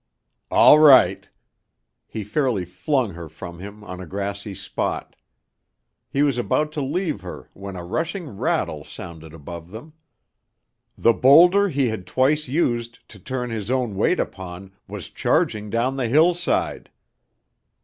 "All 0.49 0.79
right!" 0.79 1.29
He 2.07 2.23
fairly 2.23 2.65
flung 2.65 3.11
her 3.11 3.29
from 3.29 3.59
him 3.59 3.83
on 3.83 3.99
a 3.99 4.07
grassy 4.07 4.55
spot. 4.55 5.15
He 6.09 6.23
was 6.23 6.39
about 6.39 6.71
to 6.71 6.81
leave 6.81 7.21
her 7.21 7.49
when 7.53 7.75
a 7.75 7.83
rushing 7.85 8.27
rattle 8.27 8.83
sounded 8.83 9.31
above 9.31 9.69
them. 9.69 9.93
The 10.97 11.13
boulder 11.13 11.69
he 11.69 11.89
had 11.89 12.07
twice 12.07 12.47
used 12.47 13.07
to 13.09 13.19
turn 13.19 13.51
his 13.51 13.69
own 13.69 13.93
weight 13.93 14.19
upon 14.19 14.73
was 14.87 15.07
charging 15.11 15.69
down 15.69 15.97
the 15.97 16.07
hillside! 16.07 16.89